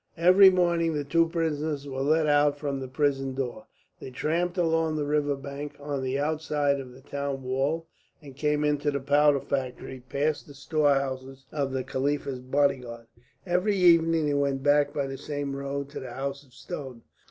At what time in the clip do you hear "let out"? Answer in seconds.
2.01-2.57